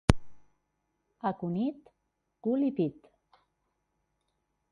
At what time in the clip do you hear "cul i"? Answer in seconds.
2.47-2.71